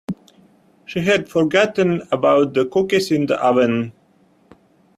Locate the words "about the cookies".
2.11-3.11